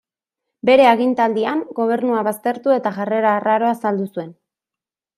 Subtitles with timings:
[0.69, 4.37] Bere agintaldian, gobernua baztertu eta jarrera arraroa azaldu zuen.